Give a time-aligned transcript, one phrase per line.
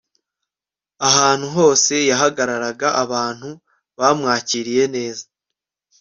[1.07, 3.49] Ahantu hose yahagararaga abantu
[3.99, 5.25] bamwakiriye neza